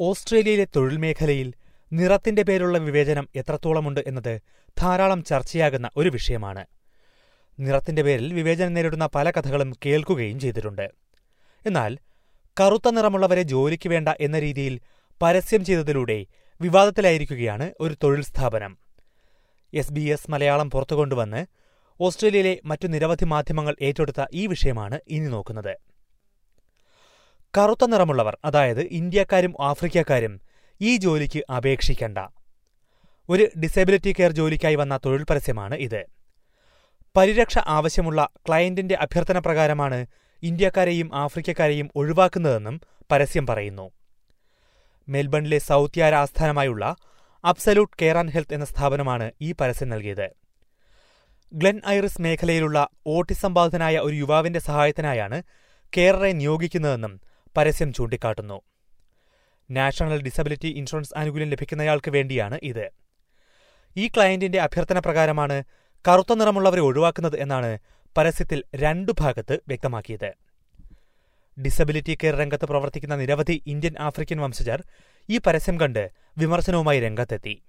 [0.00, 1.52] ഓസ്ട്രേലിയയിലെ തൊഴിൽ മേഖലയിൽ
[1.92, 4.40] നിറത്തിന്റെ പേരുള്ള വിവേചനം എത്രത്തോളമുണ്ട് എന്നത്
[4.80, 6.66] ധാരാളം ചർച്ചയാകുന്ന ഒരു വിഷയമാണ്.
[7.60, 10.90] നിറത്തിന്റെ പേരിൽ വിവേചനം നേരിടുന്ന പല കഥകളും കേൾക്കുകയും ചെയ്തിട്ടുണ്ട്.
[11.66, 11.98] എന്നാൽ
[12.60, 14.80] കറുത്ത നിറമുള്ളവരെ ജോലിക്ക് വേണ്ട എന്ന രീതിയിൽ
[15.22, 16.26] പരസ്യം ചെയ്തതിലൂടെ
[16.60, 18.78] വിവാദത്തിലായിരിക്കുകയാണ് ഒരു തൊഴിൽ സ്ഥാപനം.
[19.74, 21.46] എസ് ബി എസ് മലയാളം പുറത്തുകൊണ്ടുവന്ന്
[22.00, 25.76] ഓസ്ട്രേലിയയിലെ മറ്റു നിരവധി മാധ്യമങ്ങൾ ഏറ്റെടുത്ത ഈ വിഷയമാണ് ഇനി നോക്കുന്നത്.
[27.56, 30.40] കറുത്ത നിറമുള്ളവർ അതായത് ഇന്ത്യക്കാരും ആഫ്രിക്കക്കാരും
[30.80, 32.18] ഈ ജോലിക്ക് അപേക്ഷിക്കണ്ട.
[33.28, 36.06] ഒരു ഡിസബിലിറ്റി കെയർ ജോലിക്കായി വന്ന തൊഴിൽ പരസ്യമാണ് ഇത്.
[37.16, 40.06] പരിരക്ഷ ആവശ്യമുള്ള ക്ലയന്റിന്റെ അഭ്യർത്ഥന പ്രകാരമാണ്
[40.42, 42.80] ഇന്ത്യക്കാരെയും ആഫ്രിക്കക്കാരെയും ഒഴിവാക്കുന്നതെന്നും
[43.10, 43.90] പരസ്യം പറയുന്നു.
[45.08, 46.96] മെൽബണിലെ സൗത്യാര ആസ്ഥാനമായുള്ള
[47.44, 50.30] അബ്സലൂട്ട് കെയർ ആൻഡ് ഹെൽത്ത് എന്ന സ്ഥാപനമാണ് ഈ പരസ്യം നൽകിയത്.
[51.52, 55.42] ഗ്ലെൻ ഐറിസ് മേഖലയിലുള്ള ഓട്ടിസം ബാധിതനായ ഒരു യുവാവിന്റെ സഹായത്തിനായാണ്
[55.96, 57.20] കെയററെ നിയോഗിക്കുന്നതെന്നും
[57.56, 58.60] പരസ്യം ചൂണ്ടിക്കാട്ടുന്നു.
[59.70, 62.90] നാഷണൽ ഡിസബിലിറ്റി ഇൻഷുറൻസ് ആനുകൂല്യം ലഭിക്കുന്നയാൾക്ക് വേണ്ടിയാണ് ഇത്.
[63.96, 65.64] ഈ ക്ലയന്റിന്റെ അഭ്യർത്ഥന പ്രകാരമാണ്
[66.08, 67.78] കറുത്ത നിറമുള്ളവരെ ഒഴിവാക്കുന്നത് എന്നാണ്
[68.18, 70.32] പരസ്യത്തിൽ രണ്ടു ഭാഗത്ത് വ്യക്തമാക്കിയത്.
[71.60, 74.82] ഡിസബിലിറ്റി കെയർ രംഗത്ത് പ്രവർത്തിക്കുന്ന നിരവധി ഇന്ത്യൻ ആഫ്രിക്കൻ വംശജർ
[75.30, 77.62] ഈ പരസ്യം കണ്ട് വിമർശനവുമായി രംഗത്തെത്തി.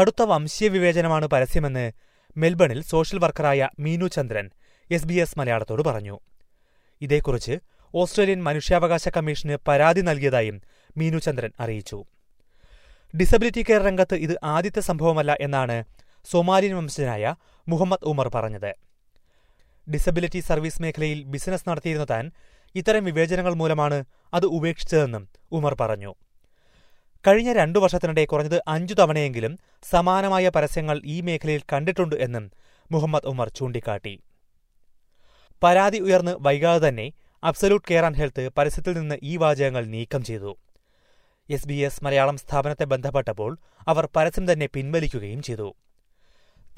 [0.00, 1.92] കടുത്ത വംശീയ വിവേചനമാണ് പരസ്യമെന്ന്
[2.36, 4.50] മെൽബണിൽ social വർക്കറായ Meenu Chandran
[4.90, 6.18] S B S മലയാളത്തോട് പറഞ്ഞു.
[7.00, 7.58] ഇതേക്കുറിച്ച്
[7.94, 10.62] ഓസ്ട്രേലിയൻ മനുഷ്യാവകാശ കമ്മീഷന് പരാതി നൽകിയതായും
[10.96, 12.04] മീനുചന്ദ്രൻ അറിയിച്ചു.
[13.18, 15.84] ഡിസബിലിറ്റി കെയർ രംഗത്ത് ഇത് ആദ്യത്തെ സംഭവമല്ല എന്നാണ്
[16.30, 17.34] സോമാലിയൻ വംശജനായ
[17.68, 18.74] മുഹമ്മദ് ഉമർ പറഞ്ഞത്.
[19.90, 22.30] ഡിസബിലിറ്റി സർവീസ് മേഖലയിൽ ബിസിനസ് നടത്തിയിരുന്ന താൻ
[22.74, 26.14] ഇത്തരം വിവേചനങ്ങൾ മൂലമാണ് അത് ഉപേക്ഷിച്ചതെന്നും ഉമർ പറഞ്ഞു.
[27.26, 29.58] കഴിഞ്ഞ രണ്ടു വർഷത്തിനിടെ കുറഞ്ഞത് അഞ്ചു തവണയെങ്കിലും
[29.90, 32.50] സമാനമായ പരസ്യങ്ങൾ ഈ മേഖലയിൽ കണ്ടിട്ടുണ്ട് എന്നും
[32.92, 34.20] മുഹമ്മദ് ഉമർ ചൂണ്ടിക്കാട്ടി.
[35.62, 37.12] പരാതി ഉയർന്ന് വൈകാതെ തന്നെ
[37.44, 40.56] അബ്സല്യൂട്ട് കെയർ ആൻഡ് ഹെൽത്ത് പരസ്യത്തിൽ നിന്ന് ഈ വാചകങ്ങൾ നീക്കം ചെയ്തു.
[41.50, 45.74] എസ് ബി എസ് മലയാളം സ്ഥാപനത്തെ ബന്ധപ്പെട്ടപ്പോൾ അവർ പരസ്യം തന്നെ പിൻവലിക്കുകയും ചെയ്തു.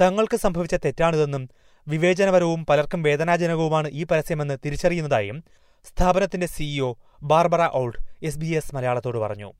[0.01, 1.49] തങ്ങൾക്ക് സംഭവിച്ച തെറ്റാണിതെന്നും
[1.89, 5.45] വിവേചനപരവും പലർക്കും വേദനാജനകവുമാണ് ഈ പരസ്യമെന്ന് തിരിച്ചറിയുന്നതായും
[5.85, 9.53] സ്ഥാപനത്തിന്റെ CEO Barbara Auld S B S മലയാളത്തോട് പറഞ്ഞു.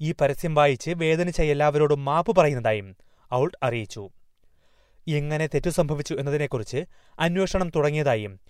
[0.00, 2.96] ഈ പരസ്യം വായിച്ച് വേദനിച്ച എല്ലാവരോടും മാപ്പ് പറയുന്നതായും
[3.34, 4.10] ഔൾഡ് അറിയിച്ചു.
[5.08, 6.84] എങ്ങനെ തെറ്റു സംഭവിച്ചു എന്നതിനെക്കുറിച്ച്
[7.20, 8.40] അന്വേഷണം തുടങ്ങിയതായും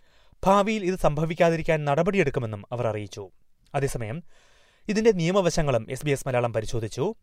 [0.45, 3.31] ഭാവിയിൽ ഇത് സംഭവിക്കാതിരിക്കാൻ നടപടിയെടുക്കുമെന്നും അവർ അറിയിച്ചു.
[3.75, 4.23] അതേസമയം
[4.89, 7.15] ഇതിന്റെ നിയമവശങ്ങളും എസ് ബി എസ് മലയാളം പരിശോധിച്ചു.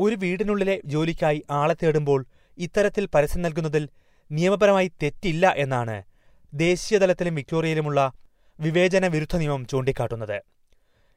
[0.00, 2.26] ഒരു വീടിനുള്ളിലെ ജോലിക്കായി ആളെ തേടുമ്പോൾ
[2.58, 3.88] ഇത്തരത്തിൽ പരസ്യം നൽകുന്നതിൽ
[4.32, 6.02] നിയമപരമായി തെറ്റില്ല എന്നാണ്
[6.54, 8.12] ദേശീയതലത്തിലും വിക്ടോറിയയിലുമുള്ള
[8.60, 10.42] വിവേചന വിരുദ്ധ നിയമം ചൂണ്ടിക്കാട്ടുന്നത്.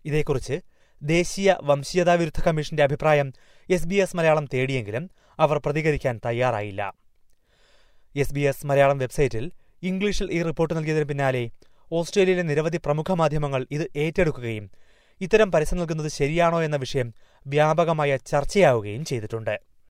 [0.06, 0.62] ഇതേക്കുറിച്ച്
[1.04, 3.34] ദേശീയ വംശീയതാ വിരുദ്ധ കമ്മീഷന്റെ അഭിപ്രായം
[3.70, 5.10] എസ് ബി എസ് മലയാളം തേടിയെങ്കിലും
[5.40, 6.94] അവർ പ്രതികരിക്കാൻ തയ്യാറായില്ല.
[8.16, 9.52] എസ് ബി എസ് മലയാളം വെബ്സൈറ്റിൽ
[9.84, 11.44] ഇംഗ്ലീഷിൽ ഈ റിപ്പോർട്ട് നൽകിയതിന് പിന്നാലെ
[11.92, 14.66] ഓസ്ട്രേലിയയിലെ നിരവധി പ്രമുഖ മാധ്യമങ്ങൾ ഇത് ഏറ്റെടുക്കുകയും
[15.22, 17.08] ഇത്തരം പരസ്യം നൽകുന്നത് ശരിയാണോ എന്ന വിഷയം
[17.46, 19.56] വ്യാപകമായ ചർച്ചയാവുകയും ചെയ്തിട്ടുണ്ട്.